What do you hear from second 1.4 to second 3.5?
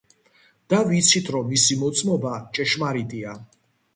მისი მოწმობა ჭეშმარიტია.